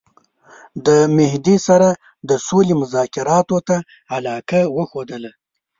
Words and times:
د 0.85 0.87
مهدي 1.17 1.57
سره 1.67 1.89
د 2.29 2.31
سولي 2.45 2.73
مذاکراتو 2.81 3.57
ته 3.67 3.75
علاقه 4.15 4.61
وښودله. 4.75 5.31